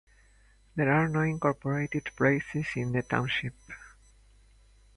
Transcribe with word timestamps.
There 0.75 0.91
are 0.91 1.07
no 1.07 1.21
incorporated 1.21 2.05
places 2.15 2.65
in 2.75 2.91
the 2.91 3.03
township. 3.03 3.53